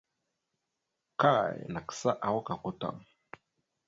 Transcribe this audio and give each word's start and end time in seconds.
Kay 1.21 1.55
nagsáawak 1.73 2.45
gokwa 2.47 2.71
tam. 2.79 2.95